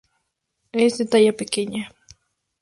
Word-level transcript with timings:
Es 0.71 0.97
de 0.97 1.05
talla 1.05 1.31
pequeña. 1.33 1.91